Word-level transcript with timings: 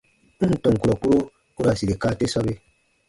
N 0.47 0.49
ǹ 0.53 0.57
tɔn 0.63 0.75
kurɔ 0.81 0.95
kpuro 0.99 1.17
u 1.57 1.61
ra 1.65 1.71
sire 1.79 1.95
kaa 2.01 2.17
te 2.19 2.25
sɔbe. 2.33 2.53